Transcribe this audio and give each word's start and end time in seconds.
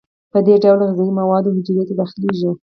په 0.31 0.39
دې 0.45 0.55
ډول 0.63 0.79
غذایي 0.89 1.11
مواد 1.19 1.43
حجرې 1.55 1.83
ته 1.87 1.93
داخلیږي. 1.99 2.49